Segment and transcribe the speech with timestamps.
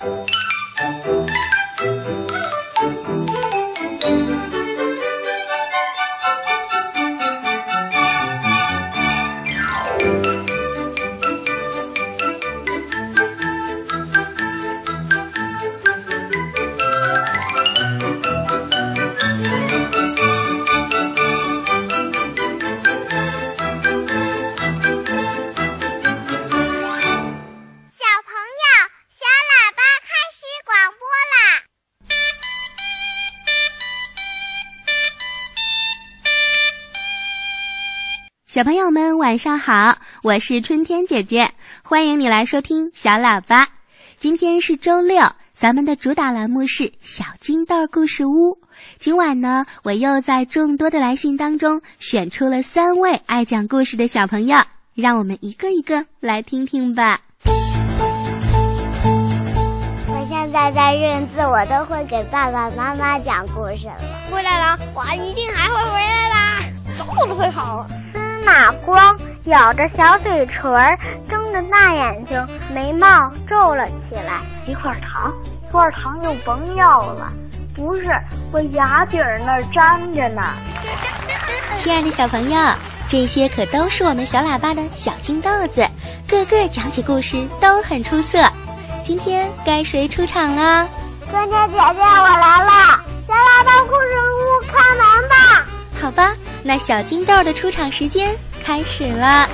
[0.00, 0.47] 小
[38.58, 41.52] 小朋友们晚上好，我是春天姐姐，
[41.84, 43.68] 欢迎你来收听小喇叭。
[44.16, 48.58] 今天是周六，咱们的主打栏目是小金豆故事屋。
[48.98, 54.58] 今晚呢，我又在众多的来信当中选出了三位爱讲故事的小朋友，
[54.92, 57.20] 让我们一个一个来听听吧。
[60.08, 64.00] 我现在在认字，我都会给爸爸妈妈讲故事了。
[64.32, 66.60] 回来了，我一定还会回来啦，
[66.98, 67.86] 走路都会跑。
[68.38, 70.96] 司马光咬着小嘴唇儿，
[71.28, 73.06] 睁着大眼睛，眉毛
[73.48, 74.40] 皱了起来。
[74.66, 75.32] 一块糖，
[75.66, 77.32] 一块糖就甭要了。
[77.74, 78.04] 不是，
[78.52, 80.42] 我牙底儿那儿粘着呢。
[81.76, 82.60] 亲爱的小朋友，
[83.08, 85.84] 这些可都是我们小喇叭的小金豆子，
[86.28, 88.38] 个个讲起故事都很出色。
[89.02, 90.88] 今天该谁出场了？
[91.30, 93.00] 春天姐姐，我来了！
[93.26, 94.37] 小喇叭故事
[96.68, 99.48] 那小金豆的出场时间开始了。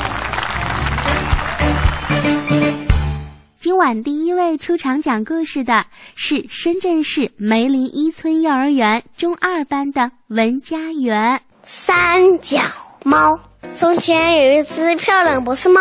[3.60, 11.40] 今晚第一位出场讲故事的是深圳市梅林一村幼儿园中二班的文佳媛。
[11.62, 12.58] 三脚
[13.04, 13.38] 猫。
[13.76, 15.80] 从前有一只漂亮波斯猫，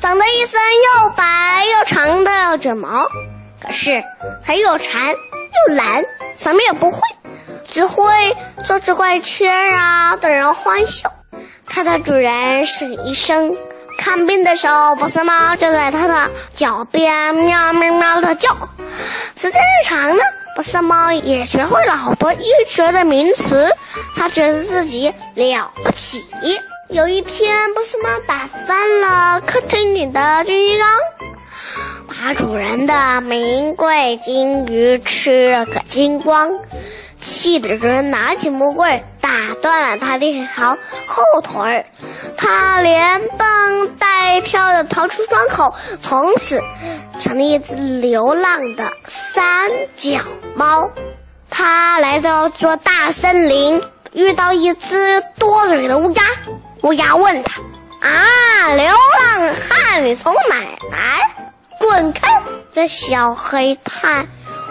[0.00, 0.60] 长得一身
[1.02, 3.04] 又白又长的卷毛。
[3.60, 4.00] 可是
[4.44, 6.04] 它又馋又懒，
[6.38, 7.00] 什么也不会，
[7.70, 8.04] 只会
[8.66, 11.12] 做出怪圈啊，逗人欢笑。
[11.66, 13.56] 它的主人是医生，
[13.98, 18.54] 看病的时候，波斯猫就在它的脚边喵喵喵的叫。
[19.36, 20.22] 时间一长呢，
[20.54, 23.74] 波斯猫也学会了好多医学的名词，
[24.16, 26.22] 它觉得自己了不起。
[26.88, 30.88] 有一天，波斯猫打翻了客厅里的金鱼缸，
[32.06, 36.50] 把主人的名贵金鱼吃了个精光。
[37.22, 39.30] 气得主人拿起木棍打
[39.62, 41.86] 断了他的一条后腿儿，
[42.36, 46.60] 他连蹦带跳的逃出窗口，从此
[47.20, 50.18] 成了一只流浪的三脚
[50.56, 50.90] 猫。
[51.48, 53.80] 他来到座大森林，
[54.12, 56.22] 遇到一只多嘴的乌鸦。
[56.82, 57.62] 乌鸦问他
[58.02, 60.56] ：“啊，流浪汉，你从哪
[60.90, 61.20] 来
[61.78, 62.42] ？”“滚开！”
[62.74, 64.26] 这小黑炭，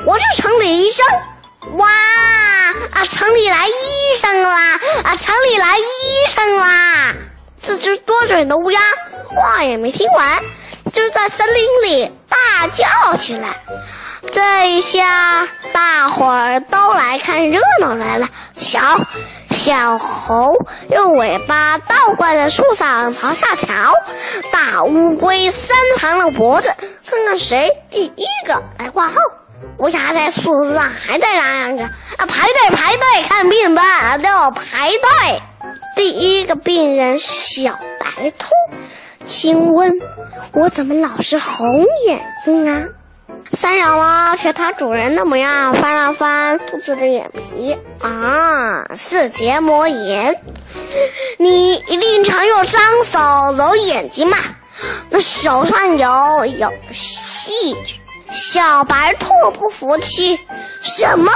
[0.05, 1.05] 我是城里医生。
[1.77, 1.87] 哇
[2.93, 3.05] 啊！
[3.05, 3.71] 城里来医
[4.17, 4.79] 生啦！
[5.03, 5.83] 啊，城里来医
[6.27, 7.13] 生啦！
[7.61, 8.79] 这只多嘴的乌鸦
[9.35, 10.39] 话也没听完，
[10.91, 13.63] 就在森林里大叫起来。
[14.31, 18.27] 这一下，大伙儿都来看热闹来了。
[18.57, 18.97] 瞧，
[19.51, 20.55] 小猴
[20.89, 23.93] 用尾巴倒挂在树上朝下瞧，
[24.51, 26.73] 大乌龟伸长了脖子，
[27.07, 29.15] 看看谁第一个来挂号。
[29.81, 31.83] 乌鸦在树枝上还在嚷嚷着
[32.17, 35.41] ：“啊，排队排队看病吧，都要排队。”
[35.97, 38.45] 第一个病人小白兔，
[39.25, 39.91] 请问，
[40.51, 42.85] 我怎么老是红眼睛啊？
[43.53, 50.39] 三脚猫学它主人的模样，翻了翻兔子的眼皮，啊，是结膜炎。
[51.39, 53.17] 你一定常用脏手
[53.57, 54.37] 揉眼睛嘛？
[55.09, 58.00] 那手上有有细菌。
[58.31, 60.39] 小白兔不服气，
[60.81, 61.31] 什么？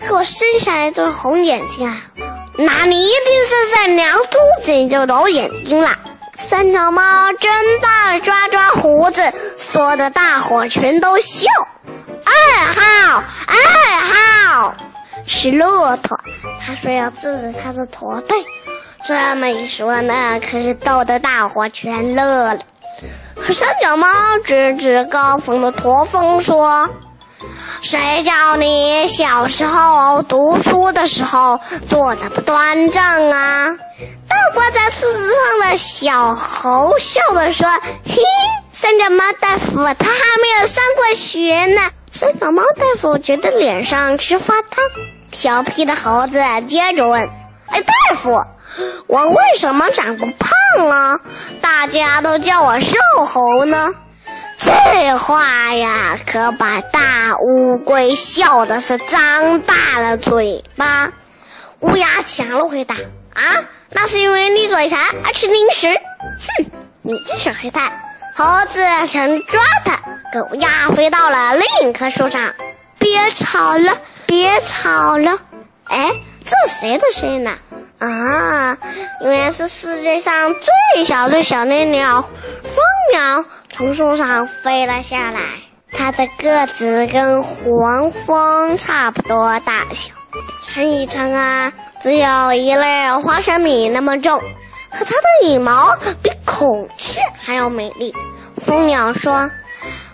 [0.00, 1.96] 可我生下来就是红眼睛啊！
[2.56, 5.98] 那你一定是在娘肚子里就揉眼睛了。
[6.36, 9.22] 三脚猫睁大了抓抓胡子，
[9.58, 11.48] 说的大伙全都笑。
[12.24, 12.32] 二
[12.72, 14.74] 号，二号
[15.26, 16.18] 是骆驼，
[16.60, 18.34] 他说要治治他的驼背。
[19.06, 22.60] 这么一说呢，可是逗得大伙全乐了。
[23.40, 24.06] 三脚猫
[24.44, 26.88] 直直高峰的驼峰说
[27.82, 31.58] ：“谁叫你小时候读书的时候
[31.88, 33.68] 坐的不端正啊？”
[34.28, 37.66] 倒挂在树枝上的小猴笑着说
[38.06, 38.22] ：“嘿，
[38.72, 41.82] 三脚猫大夫，他还没有上过学呢。”
[42.12, 44.84] 三脚猫大夫觉得脸上直发烫，
[45.30, 46.38] 调皮的猴子
[46.68, 47.28] 接着问
[47.66, 48.44] ：“哎，大夫。”
[49.08, 50.50] 我为什么长不胖
[50.88, 51.20] 啊？
[51.60, 52.96] 大家都叫我瘦
[53.26, 53.94] 猴呢。
[54.58, 61.10] 这话呀，可把大乌龟笑的是张大了嘴巴。
[61.80, 62.94] 乌鸦抢了回答
[63.32, 65.88] ：“啊，那是因为你嘴馋爱吃零食。”
[66.58, 66.70] 哼，
[67.02, 68.02] 你这小黑蛋。
[68.34, 69.96] 猴子想抓它，
[70.32, 72.54] 狗鸭飞到了另一棵树上。
[72.98, 73.96] 别吵了，
[74.26, 75.38] 别吵了。
[75.84, 76.10] 哎，
[76.44, 77.56] 这谁的声音呢？
[78.00, 78.78] 啊，
[79.20, 82.22] 原来是世界上最小最小的鸟——
[82.64, 82.74] 蜂
[83.12, 85.40] 鸟，从树上飞了下来。
[85.92, 90.14] 它的个子跟黄蜂差不多大小，
[90.62, 92.82] 称一称啊，只有一粒
[93.22, 94.40] 花生米那么重。
[94.92, 98.14] 可它的羽毛比孔雀还要美丽。
[98.56, 99.50] 蜂鸟说：“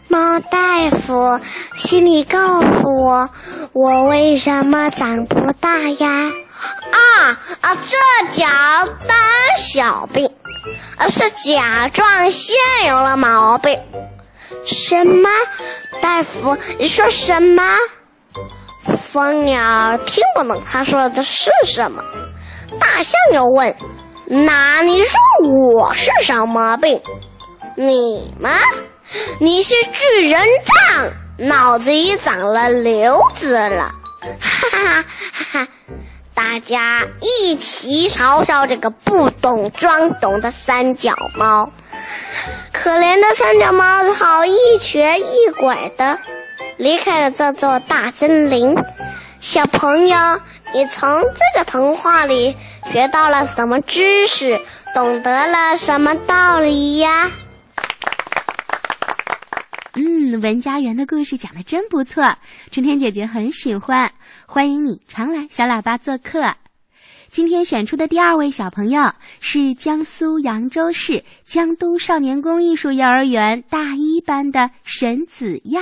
[0.08, 1.41] 猫大夫，
[1.79, 3.29] 请你告诉我，
[3.73, 6.31] 我为什么长不大呀？”
[6.91, 8.47] 啊啊，这叫
[9.06, 9.19] 胆
[9.58, 10.31] 小病，
[10.97, 12.56] 而是甲状腺
[12.88, 13.79] 有了毛病。
[14.64, 15.29] 什么？
[16.00, 17.62] 大夫，你说什么？
[18.97, 22.02] 蜂鸟听不懂他说的是什么。
[22.79, 23.75] 大象又问
[24.26, 25.19] ：“那你说
[25.75, 27.00] 我是什么病？”
[27.76, 28.50] 你吗？
[29.41, 33.94] 你是巨人杖，脑子里长了瘤子了。
[34.41, 35.05] 哈哈哈
[35.53, 35.69] 哈！
[36.35, 41.70] 大家一起嘲笑这个不懂装懂的三脚猫。
[42.73, 46.19] 可怜的三脚猫只好一瘸一拐的
[46.76, 48.75] 离开了这座大森林。
[49.41, 50.17] 小朋友，
[50.73, 52.56] 你从这个童话里
[52.93, 54.61] 学到了什么知识？
[54.94, 57.31] 懂得了什么道理呀？
[60.41, 62.37] 文家园的故事讲的真不错，
[62.71, 64.11] 春天姐姐很喜欢，
[64.47, 66.55] 欢迎你常来小喇叭做客。
[67.29, 75.81] 今天选出的第二位小朋友是江苏扬州市江都少年宫艺术幼儿园大一班的沈子耀。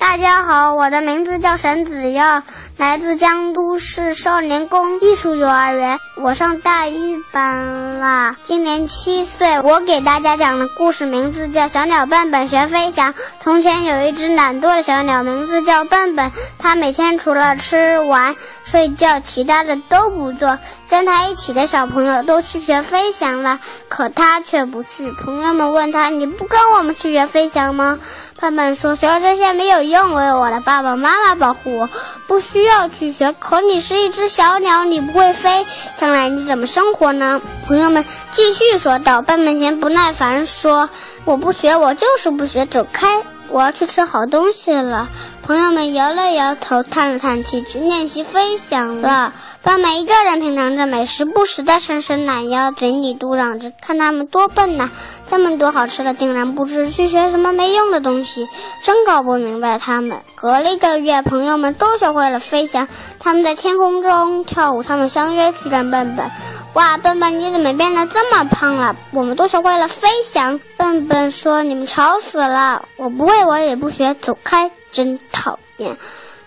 [0.00, 2.42] 大家好，我的名字叫沈子耀，
[2.78, 9.60] 来自江都市少年宫艺术幼儿园，我上大一班啦，今年七岁。
[9.60, 13.12] 我给大家讲的故事名字叫《小鸟笨笨学飞翔》。
[13.40, 20.58] 从前有一只懒惰的小鸟，名字叫笨笨，它每天除了吃、玩、睡觉，其他的都不做。
[20.88, 25.12] 跟它一起的小朋友都去学飞翔了，可它却不去。
[25.12, 28.00] 朋友们问他：“你不跟我们去学飞翔吗？”
[28.40, 31.88] 笨笨说：“学这些没有用，为我的爸爸妈妈保护我，
[32.26, 33.32] 不需要去学。
[33.38, 35.66] 可你是一只小鸟，你不会飞，
[35.96, 39.20] 将来你怎么生活呢？”朋友们继续说道。
[39.22, 40.88] 笨笨嫌不耐烦说
[41.24, 43.22] ：“我不学，我就是不学，走开！
[43.48, 45.08] 我要去吃好东西了。”
[45.50, 49.32] 朋友们摇了摇头，叹了叹气，去练习飞翔了。
[49.64, 54.88] 笨笨一个人品尝着美食，不时地伸伸懒腰，嘴里嘟囔着：“看他们多笨呐，
[55.28, 58.48] 这么多好吃的，竟然不知去学什么没用的东西，
[58.84, 62.86] 真搞不明白他们。”隔了一个月，朋友们都学会了飞翔，
[63.18, 66.30] 他们在天空中跳舞，他们相约去见笨笨。
[66.74, 68.94] 哇，笨笨，你怎么变得这么胖了？
[69.10, 70.60] 我们都学会了飞翔。
[70.76, 75.96] 笨笨说：“你们吵死了，我不会，我也不学，走开，真讨厌。”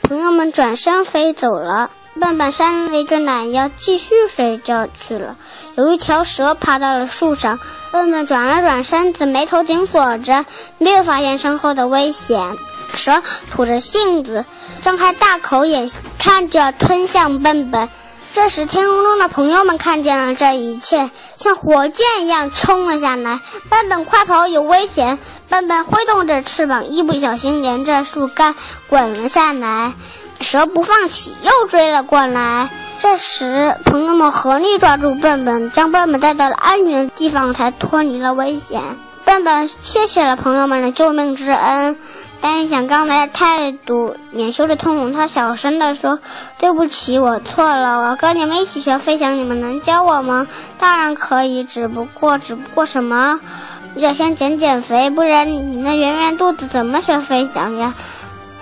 [0.04, 1.90] 朋友们转身飞走了。
[2.19, 5.36] 笨笨伸了一个懒腰，继续睡觉去了。
[5.74, 7.60] 有一条蛇爬到了树上，
[7.92, 10.45] 笨笨转了转身子，眉头紧锁着，
[10.78, 12.56] 没有发现身后的危险。
[12.94, 14.45] 蛇吐着信子，
[14.84, 17.90] 张开大口，眼看就要吞向笨笨。
[18.33, 23.40] 这时，天空中的朋友们看见了这一切，像火箭一样冲了下来。
[23.69, 25.19] 笨笨，快跑，有危险！
[25.49, 28.56] 笨笨挥动着翅膀，一不小心连着树干
[28.90, 29.94] 滚了下来。
[30.40, 32.71] 蛇不放弃，又追了过来。
[32.97, 38.81] 这时，朋友们合力抓住笨笨，将笨笨带到了安全的地方，才脱离了危险。
[39.25, 41.97] 笨笨谢谢了朋友们的救命之恩，
[42.42, 46.19] 但一想刚才的态度，脸羞的通红，他小声地说
[46.59, 50.45] ：“对不起，我错了，我要跟你们一起学飞翔，你们能教我吗
[50.77, 53.39] ？”“当然可以，只不过，只不过什么？
[53.95, 57.94] 要先减减肥，不然你那圆圆肚子怎么学飞翔呀？”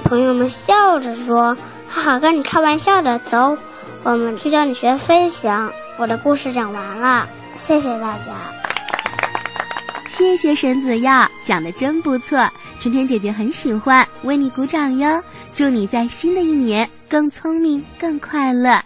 [0.06, 1.58] 朋友们笑着说
[1.90, 3.18] ：“哈哈，跟你开玩笑的。
[3.20, 3.58] 走，
[4.04, 7.28] 我们去教你学飞翔。”我的故事讲完了，
[7.58, 8.61] 谢谢大家。
[10.12, 12.38] 谢谢沈子耀，讲的真不错，
[12.82, 15.24] 春天姐姐很喜欢，为你鼓掌哟！
[15.56, 18.84] 祝你在新的一年更聪明、更快乐。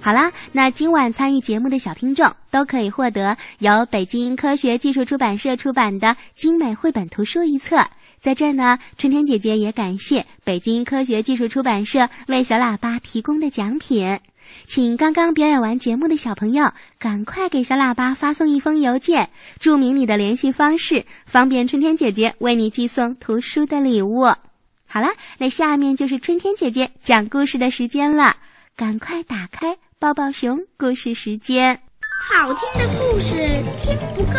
[0.00, 7.84] 好啦，那今晚参与节目的小听众都可以获得由北京科学技术出版社出版的精美绘本图书一册。
[8.20, 14.16] 在这呢，春天姐姐也感谢北京科学技术出版社为小喇叭提供的奖品。
[14.66, 24.24] 请刚刚表演完节目的小朋友赶快给小喇叭发送一封邮件，注明你的联系方式，方便春天姐姐为你寄送图书的礼物。
[24.86, 28.36] 好了，那下面就是春天姐姐讲故事的时间了，
[28.76, 31.78] 赶快打开抱抱熊故事时间。
[32.30, 33.36] 好听的故事
[33.76, 34.38] 听不够，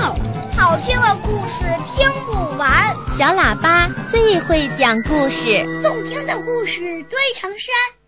[0.56, 1.64] 好听的故事
[1.96, 2.70] 听不完。
[3.18, 7.99] 小喇叭最会讲故事，动听的故事堆成山。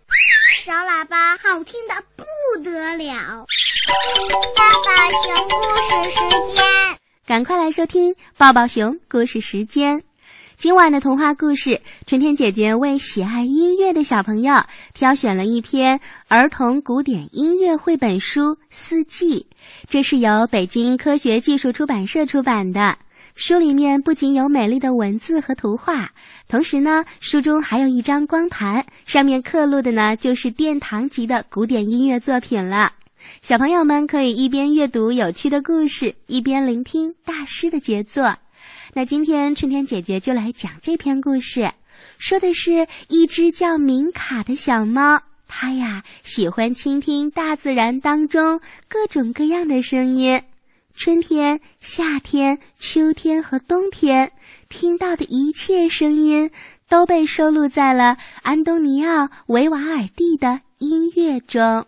[0.60, 2.24] 小喇叭好听的不
[2.62, 3.46] 得了。
[4.54, 6.62] 爸爸熊故事时间，
[7.26, 10.02] 赶快来收听抱抱熊故事时间。
[10.58, 19.40] 今晚的童话故事，春天姐姐为喜爱音乐的小朋友挑选了一篇儿童古典音乐绘本书《四季》，
[19.88, 22.98] 这是由北京科学技术出版社出版的。
[23.34, 26.10] 书里面不仅有美丽的文字和图画，
[26.48, 32.92] 同时呢，书中还有一张光盘，上面刻录的呢就是殿堂级的古典音乐作品了。
[33.40, 38.36] 小朋友们可以一边阅读有趣的故事，一边聆听大师的杰作。
[38.92, 41.70] 那今天春天姐姐就来讲这篇故事，
[42.18, 50.42] 说的是一只叫明卡的小猫，它呀喜欢倾听大自然当中各种各样的声音，
[50.94, 54.30] 春天、夏天、秋天和冬天
[54.68, 56.50] 听到的一切声音
[56.88, 61.84] 都被收录在了安东尼奥·维瓦尔第的音乐中。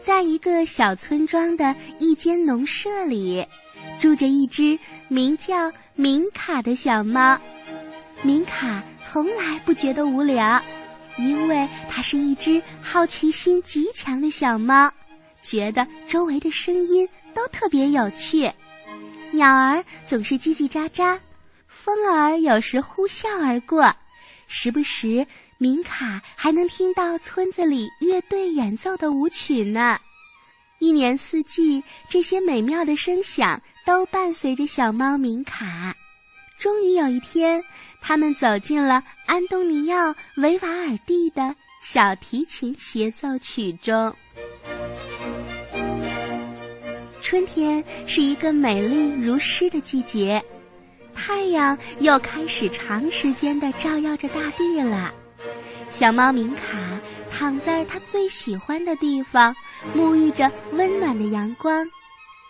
[0.00, 3.44] 在一个小村庄的一间农舍里，
[4.00, 4.78] 住着一只
[5.08, 7.38] 名叫明卡的小猫。
[8.22, 10.60] 明卡从来不觉得无聊，
[11.18, 14.90] 因为它是一只好奇心极强的小猫，
[15.42, 18.50] 觉得周围的声音都特别有趣。
[19.32, 21.18] 鸟儿总是叽叽喳喳，
[21.66, 23.94] 风儿有时呼啸而过，
[24.46, 25.26] 时不时。
[25.60, 29.98] 明卡还能听到村子里乐队演奏的舞曲呢，
[30.78, 35.92] 一年四季，这些美妙的声响都伴随着小猫明卡。
[36.60, 37.60] 终于有一天，
[38.00, 44.14] 他们走进了安东尼奥·维瓦尔第的小提琴协奏曲中。
[47.20, 50.42] 春天是一个美丽如诗的季节，
[51.14, 55.12] 太阳又开始长时间的照耀着大地了。
[55.90, 56.78] 小猫明卡
[57.30, 59.54] 躺在它最喜欢的地方，
[59.94, 61.86] 沐浴着温暖的阳光，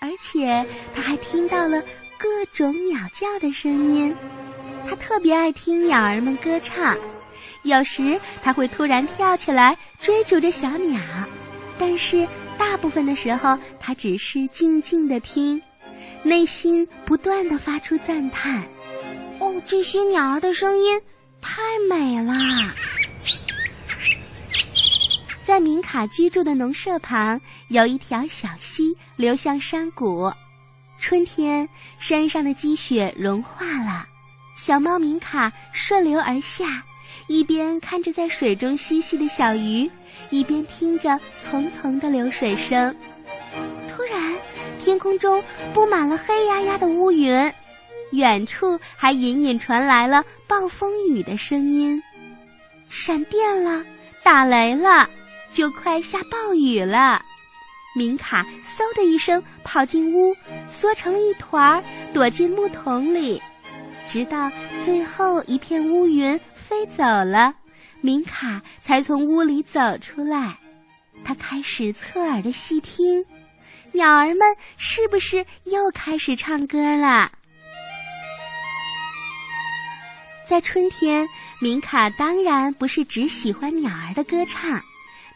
[0.00, 0.64] 而且
[0.94, 1.82] 它还听到了
[2.16, 4.14] 各种鸟叫的声音。
[4.88, 6.96] 它特别爱听鸟儿们歌唱，
[7.62, 10.98] 有时它会突然跳起来追逐着小鸟，
[11.78, 12.26] 但是
[12.56, 15.60] 大部分的时候，它只是静静的听，
[16.22, 18.62] 内心不断的发出赞叹
[19.40, 20.98] ：“哦，这些鸟儿的声音
[21.42, 22.32] 太美了。”
[25.42, 30.32] 在明卡居住的农舍旁，有一条小溪流向山谷。
[30.98, 31.68] 春天，
[31.98, 34.06] 山上的积雪融化了，
[34.58, 36.82] 小猫明卡顺流而下，
[37.28, 39.88] 一边看着在水中嬉戏的小鱼，
[40.30, 41.10] 一边听着
[41.40, 42.94] 淙淙的流水声。
[43.88, 44.34] 突然，
[44.80, 45.40] 天空中
[45.72, 47.52] 布满了黑压压的乌云，
[48.10, 52.02] 远处还隐隐传来了暴风雨的声音。
[52.90, 53.84] 闪电了，
[54.24, 55.08] 打雷了。
[55.50, 57.22] 就快下暴雨了，
[57.96, 60.36] 明卡嗖的一声跑进屋，
[60.68, 63.40] 缩成了一团儿，躲进木桶里，
[64.08, 64.50] 直到
[64.82, 67.52] 最后一片乌云飞走了，
[68.00, 70.56] 明卡才从屋里走出来。
[71.22, 73.22] 他开始侧耳的细听，
[73.92, 74.40] 鸟儿们
[74.78, 77.30] 是不是又开始唱歌了？
[80.48, 81.28] 在春天，
[81.60, 84.80] 明卡当然不是只喜欢鸟儿的歌唱。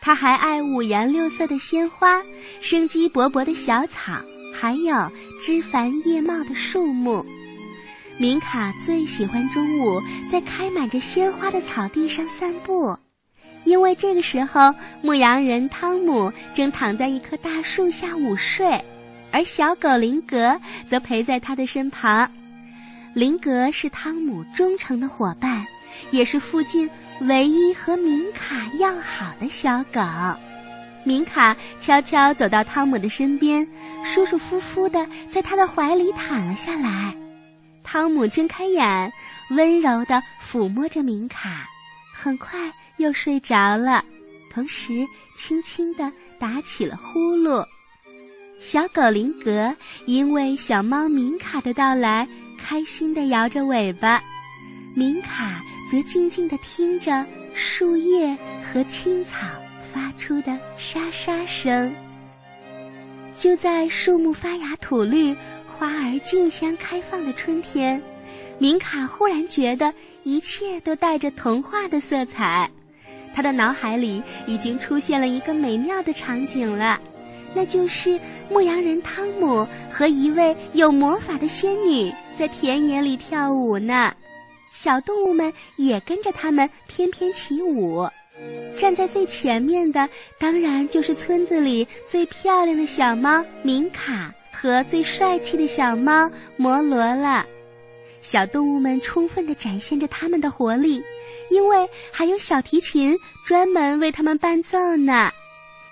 [0.00, 2.23] 他还爱五颜六色的鲜花、
[2.61, 4.14] 生机勃勃的小草，
[4.55, 7.25] 还有枝繁叶茂的树木。
[8.23, 10.00] 明卡最喜欢中午
[10.31, 12.97] 在开满着鲜花的草地上散步，
[13.64, 18.81] 因为这个时候牧羊人汤姆正躺在一棵大树下午睡，
[19.33, 22.31] 而小狗林格则陪在他的身旁。
[23.12, 25.67] 林格是汤姆忠诚的伙伴。
[26.11, 26.88] 也是附近
[27.21, 30.00] 唯一和明卡要好的小狗。
[31.05, 33.67] 明卡悄悄走到汤姆的身边，
[34.05, 37.14] 舒舒服服地在他的怀里躺了下来。
[37.83, 39.12] 汤姆睁开眼，
[39.51, 41.69] 温柔地抚摸着明卡，
[42.12, 44.05] 很快又睡着了，
[44.51, 47.65] 同时轻轻地打起了呼噜。
[48.61, 49.75] 小狗林格
[50.07, 54.23] 因为小猫明卡的到来，开心地摇着尾巴。
[54.95, 55.61] 明卡
[55.91, 59.47] 则静静地听着树叶和青草
[59.93, 61.93] 发出的沙沙声。
[63.35, 65.35] 就在树木发芽吐绿、
[65.83, 68.01] 花儿竞相开放的春天，
[68.57, 72.71] 明卡忽然觉得一切都带着童话的色彩。
[73.35, 77.01] 他的脑海里已经出现了一个美妙的场景了，
[77.53, 78.17] 那就是
[78.49, 84.15] 牧羊人汤姆和一位有魔法的仙女在田野里跳舞呢。
[84.71, 88.09] 小动物们也跟着他们翩翩起舞。
[88.79, 90.09] 站在最前面的，
[90.39, 97.45] 当然就是村子里最漂亮的小猫明卡和最帅气的小猫摩罗了。
[98.21, 101.02] 小动物们充分地展现着它们的活力，
[101.50, 105.33] 因为还有小提琴专门为它们伴奏呢。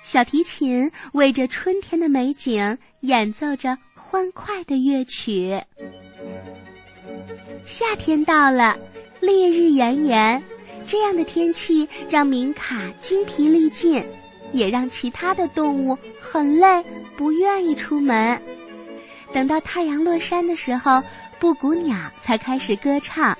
[0.05, 5.61] 小提琴为着春天的美景演奏着欢快的乐曲。
[7.67, 8.79] 夏天到了，
[9.19, 10.41] 烈日炎炎。
[10.87, 14.05] 这样的天气让明卡精疲力尽，
[14.53, 16.85] 也让其他的动物很累，
[17.17, 18.41] 不愿意出门。
[19.33, 21.03] 等到太阳落山的时候，
[21.39, 23.37] 布谷鸟才开始歌唱。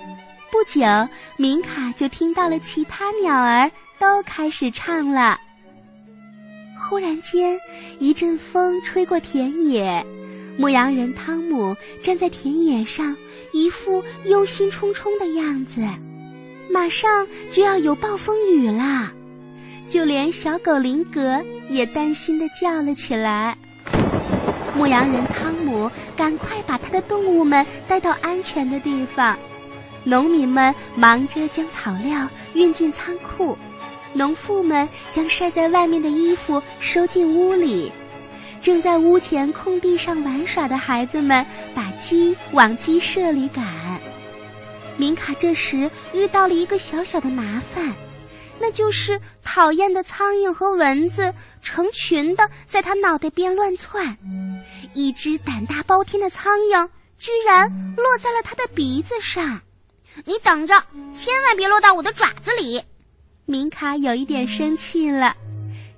[0.51, 0.83] 不久，
[1.37, 5.39] 明卡就听到了其他鸟儿都开始唱了。
[6.79, 7.59] 忽然间，
[7.99, 10.05] 一阵风吹过田野，
[10.57, 13.17] 牧羊人汤姆站在田野上，
[13.53, 15.87] 一副忧心忡忡的样子。
[16.73, 19.13] 马上就要有暴风雨啦，
[19.89, 23.57] 就连小狗林格也担心的叫了起来。
[24.77, 29.39] 牧羊人汤姆赶快把他的动物们带到安全的地方。
[30.05, 33.57] 农民们忙着将草料运进仓库，
[34.15, 37.93] 农妇们将晒在外面的衣服收进屋里。
[38.63, 43.65] 正在屋前空地上玩耍的孩子们把鸡往鸡舍里赶。
[44.97, 47.95] 明卡这时遇到了一个小小的麻烦，
[48.59, 54.17] 那就是讨厌的苍蝇和蚊子成群的在他脑袋边乱窜。
[54.95, 56.89] 一只胆大包天的苍蝇
[57.19, 59.61] 居然落在了他的鼻子上，
[60.25, 60.75] 你等着，
[61.15, 62.83] 千万别落到我的爪子里！
[63.47, 65.37] 明卡有一点生气了。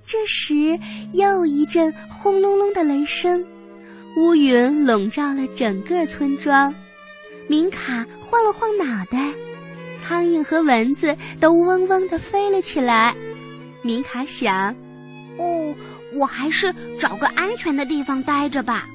[0.04, 0.78] 这时
[1.12, 3.44] 又一阵轰隆隆的雷声，
[4.16, 6.74] 乌云笼罩了整个村庄。
[7.46, 9.32] 明卡晃了晃脑袋，
[10.02, 13.14] 苍蝇和蚊子都嗡嗡地飞了起来。
[13.82, 14.74] 明卡想
[15.38, 15.74] ：“哦，
[16.14, 18.86] 我还是找个安全的地方待着吧。”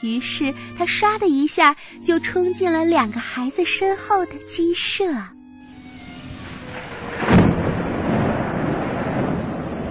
[0.00, 5.04] 于是他唰的一下就冲进了两个孩子身后的鸡舍。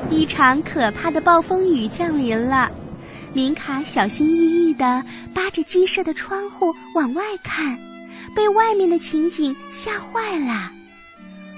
[0.10, 2.72] 一场可怕的暴风雨降临了。
[3.34, 7.78] 明卡小心翼翼地扒着鸡舍的窗户往外看，
[8.34, 10.72] 被外面的情景吓坏了。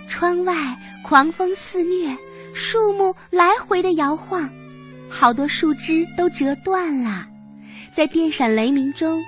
[0.07, 2.17] 窗外狂风肆虐，
[2.53, 4.49] 树木来回的摇晃，
[5.09, 7.27] 好多树枝都折断了。
[7.91, 9.21] 在电闪雷鸣中，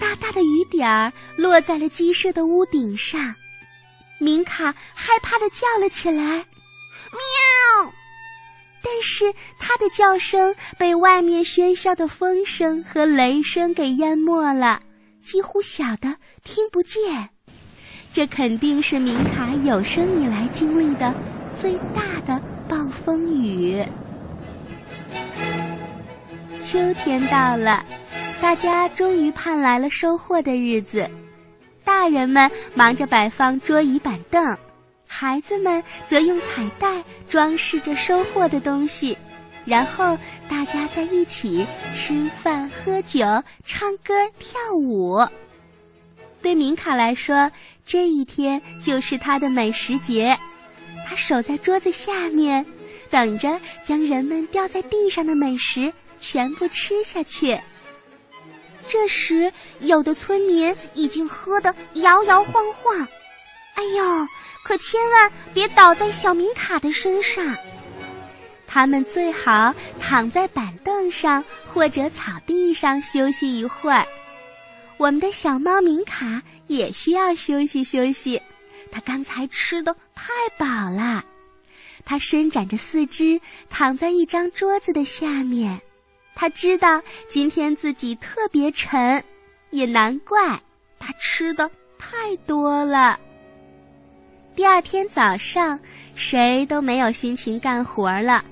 [0.00, 3.34] 大大的雨点儿落在了鸡舍的屋顶上。
[4.18, 6.44] 明卡害怕的叫了起来
[7.12, 7.92] ：“喵！”
[8.82, 14.80] 但是它的叫声被外面喧嚣的风声和雷声给淹没了，
[15.22, 17.30] 几乎小的听不见。
[18.12, 21.14] 这肯定是明卡有生以来经历的
[21.56, 23.82] 最大的暴风雨。
[26.70, 27.84] 秋天到了，
[28.40, 31.10] 大家终于盼来了收获的日子。
[31.82, 34.56] 大人们忙着摆放桌椅板凳。
[35.04, 39.18] 孩子们则用彩带装饰着收获的东西，
[39.64, 40.16] 然后
[40.48, 43.24] 大家在一起吃饭、喝酒、
[43.64, 45.26] 唱歌、跳舞。
[46.40, 47.50] 对明卡来说，
[47.84, 50.38] 这一天就是他的美食节。
[51.04, 52.64] 他守在桌子下面，
[53.10, 57.58] 等着将人们掉在地上的美食全部吃下去。
[58.86, 63.08] 这时，有的村民已经喝得摇摇晃晃。
[63.74, 64.28] 哎呦！
[64.62, 67.56] 可千万别倒在小明卡的身上，
[68.66, 74.06] 他们最好躺在板凳上或者草地上休息一会儿。
[74.98, 78.40] 我们的小猫明卡也需要休息休息，
[78.92, 81.24] 它刚才吃的太饱了。
[82.04, 85.80] 它伸展着四肢，躺在一张桌子的下面。
[86.40, 89.22] 他知道今天自己特别沉，
[89.68, 90.58] 也难怪，
[90.98, 93.20] 他吃的太多了。
[94.54, 95.78] 第二天早上，
[96.14, 98.42] 谁都没有心情干活了，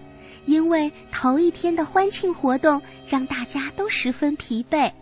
[0.44, 4.92] 因为头一天的欢庆活动让大家都十分疲惫。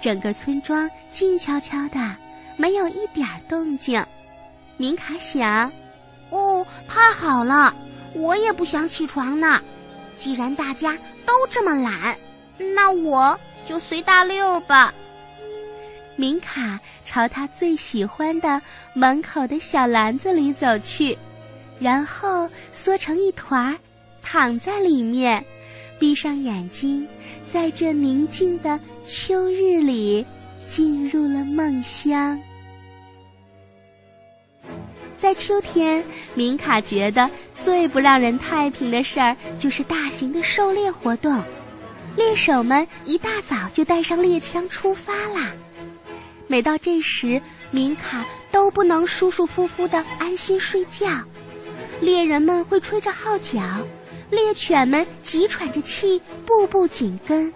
[0.00, 2.16] 整个村庄静悄悄的，
[2.56, 4.00] 没有一点动静。
[4.76, 5.72] 明卡想
[6.30, 7.74] ：“哦，太好了，
[8.14, 9.60] 我也不想起床呢。
[10.22, 12.16] 既然大家都这么懒，
[12.76, 14.94] 那我就随大溜吧。”
[16.14, 18.62] 明卡朝他最喜欢的
[18.94, 21.18] 门口的小篮子里走去，
[21.80, 23.76] 然后缩成一团，
[24.22, 25.44] 躺在里面，
[25.98, 27.04] 闭上眼睛，
[27.50, 30.24] 在这宁静的秋日里
[30.66, 32.40] 进入了梦乡。
[35.22, 36.04] 在秋天，
[36.34, 41.40] 明卡觉得最不让人太平的事儿就是大型的狩猎活动，
[42.16, 45.52] 猎手们一大早就带上猎枪出发啦。
[46.48, 51.06] 每到这时，明卡都不能舒舒服服的安心睡觉。
[52.00, 53.62] 猎人们会吹着号角，
[54.28, 57.54] 猎犬们急喘着气，步步紧跟。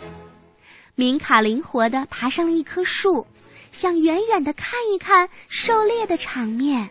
[0.95, 3.27] 明卡灵活的爬上了一棵树，
[3.73, 6.89] 想远远的看一看狩猎的场面。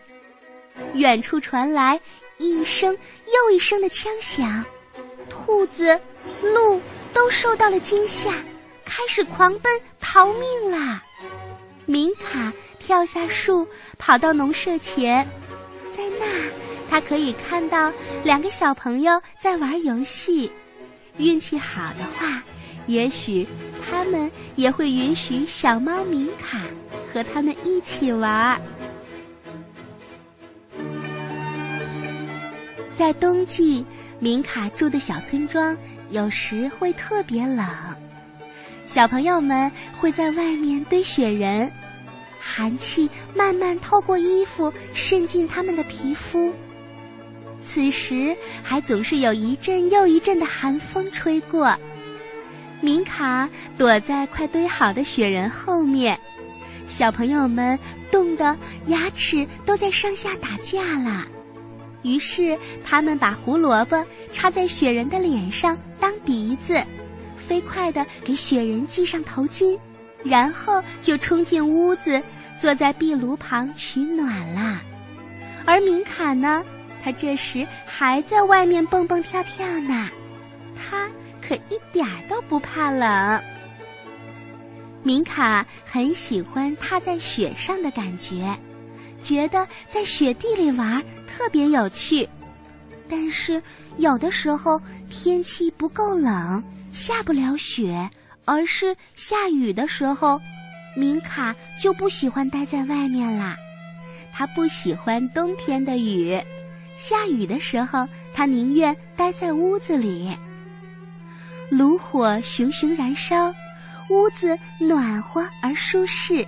[0.94, 2.00] 远处传来
[2.38, 4.64] 一声又一声的枪响，
[5.30, 5.98] 兔子、
[6.42, 6.80] 鹿
[7.12, 8.30] 都受到了惊吓，
[8.84, 11.02] 开始狂奔逃命啦。
[11.86, 13.66] 明卡跳下树，
[13.98, 15.26] 跑到农舍前，
[15.96, 16.26] 在那，
[16.90, 17.92] 他可以看到
[18.24, 20.50] 两个小朋友在玩游戏。
[21.16, 22.42] 运气好的话，
[22.86, 23.46] 也许
[23.88, 26.60] 他们也会允许小猫明卡
[27.10, 28.60] 和他们一起玩。
[32.96, 33.84] 在冬季，
[34.18, 35.76] 明卡住的小村庄
[36.08, 37.66] 有时会特别冷。
[38.86, 41.70] 小朋友们会在外面堆雪人，
[42.40, 46.50] 寒气慢慢透过衣服渗进他们的皮肤。
[47.62, 51.76] 此时还总是有一阵又一阵的寒风吹过，
[52.80, 56.18] 明卡躲在快堆好的雪人后面，
[56.88, 57.78] 小朋友们
[58.10, 58.56] 冻得
[58.86, 61.26] 牙齿都在上下打架了。
[62.02, 66.82] 于是他们把胡萝卜插在雪人的脸上当鼻子。
[67.36, 69.78] 飞快地给雪人系上头巾，
[70.24, 72.20] 然后就冲进屋子，
[72.58, 74.80] 坐在壁炉旁取暖啦。
[75.64, 76.64] 而明卡呢，
[77.04, 80.10] 他这时还在外面蹦蹦跳跳呢，
[80.74, 81.08] 他
[81.40, 83.40] 可一点都不怕冷。
[85.04, 88.56] 明卡很喜欢踏在雪上的感觉，
[89.22, 92.28] 觉得在雪地里玩特别有趣。
[93.08, 93.62] 但是
[93.98, 96.62] 有的时候天气不够冷。
[96.92, 98.08] 下不了雪，
[98.46, 100.40] 而是下雨的时候，
[100.96, 103.54] 明卡就不喜欢待在外面啦。
[104.32, 106.40] 他不喜欢冬天的雨，
[106.96, 110.34] 下雨的时候，他宁愿待在屋子里。
[111.68, 113.52] 炉火熊熊燃烧，
[114.08, 116.46] 屋子暖和而舒适，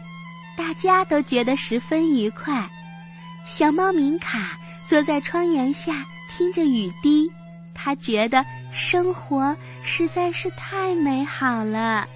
[0.56, 2.66] 大家都觉得十分愉快。
[3.44, 4.58] 小猫明卡
[4.88, 7.30] 坐在窗沿下，听着雨滴，
[7.74, 8.44] 他觉得。
[8.70, 12.06] 生活实在是太美好了。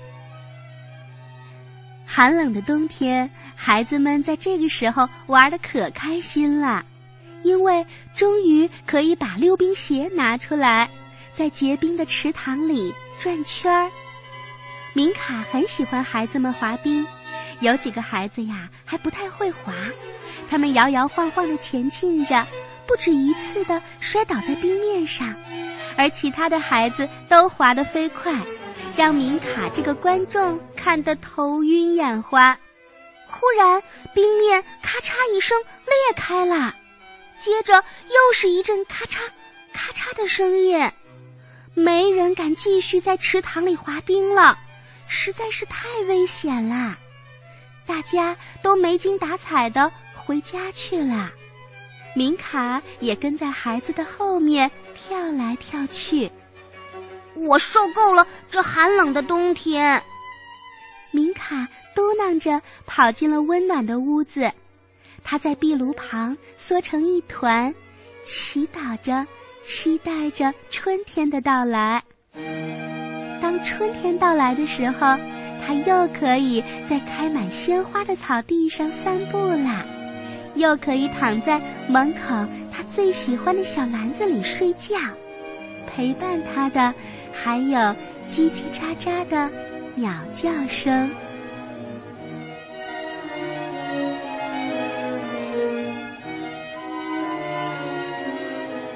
[2.06, 6.84] 寒冷的冬天，孩子们在这个时候玩的可开心了，
[7.42, 10.88] 因为终于可以把溜冰鞋拿出来，
[11.32, 13.90] 在结冰的池塘里转圈儿。
[14.92, 17.04] 明卡很喜欢孩子们滑冰，
[17.60, 19.72] 有几个孩子呀还不太会滑，
[20.48, 22.46] 他们摇摇晃晃的前进着，
[22.86, 25.34] 不止一次的摔倒在冰面上。
[25.96, 28.34] 而其他的孩子都滑得飞快，
[28.96, 32.58] 让明卡这个观众看得头晕眼花。
[33.26, 33.82] 忽然，
[34.14, 36.74] 冰面咔嚓一声裂开了，
[37.38, 39.20] 接着又是一阵咔嚓
[39.72, 40.90] 咔嚓的声音。
[41.74, 44.58] 没人敢继续在池塘里滑冰了，
[45.08, 46.98] 实在是太危险了。
[47.86, 49.90] 大家都没精打采的
[50.24, 51.30] 回家去了。
[52.14, 56.30] 明卡也跟在孩子的后面跳来跳去。
[57.34, 60.02] 我受够了这寒冷的冬天。
[61.10, 64.52] 明卡嘟囔着跑进了温暖的屋子，
[65.24, 67.74] 他在壁炉旁缩成一团，
[68.24, 69.26] 祈祷着，
[69.62, 72.02] 期待着春天的到来。
[73.40, 75.16] 当春天到来的时候，
[75.66, 79.84] 他又可以在开满鲜花的草地上散步啦。
[80.54, 84.96] 又可以躺在门口他最喜欢的小篮子里睡觉，
[85.86, 86.94] 陪伴他的
[87.32, 87.78] 还有
[88.28, 89.50] 叽叽喳喳的
[89.94, 91.10] 鸟叫声。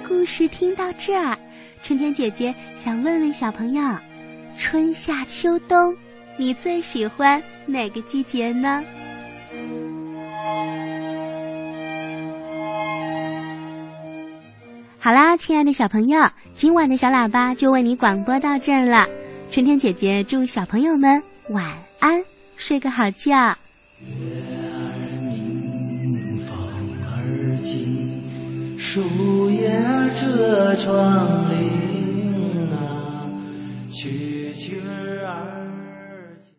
[0.07, 1.39] 故事听到这儿，
[1.83, 3.83] 春天姐姐想问问小朋友：
[4.59, 5.97] 春夏秋冬，
[6.37, 8.85] 你最喜欢哪个季节呢？
[15.07, 19.07] 好啦，亲爱的小朋友，今晚的小喇叭就为你广播到这儿了。
[19.53, 21.65] 春天姐姐祝小朋友们晚
[22.01, 22.21] 安，
[22.57, 23.57] 睡个好觉。
[28.77, 29.71] 树叶
[30.21, 31.96] 遮窗。